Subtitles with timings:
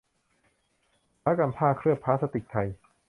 [0.03, 2.67] อุตสาหกรรมผ้าเคลือบพลาสติกไทย